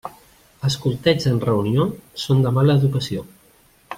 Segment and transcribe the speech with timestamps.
[0.69, 1.87] Escoltets en reunió,
[2.23, 3.27] són de mala educació.